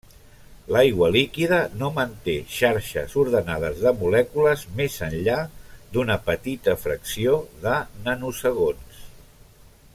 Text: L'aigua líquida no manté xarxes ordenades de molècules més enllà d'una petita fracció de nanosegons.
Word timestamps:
L'aigua 0.75 1.09
líquida 1.15 1.59
no 1.81 1.89
manté 1.97 2.33
xarxes 2.53 3.13
ordenades 3.23 3.83
de 3.83 3.93
molècules 3.99 4.65
més 4.81 4.97
enllà 5.09 5.37
d'una 5.97 6.19
petita 6.31 6.77
fracció 6.87 7.39
de 7.67 7.79
nanosegons. 8.09 9.09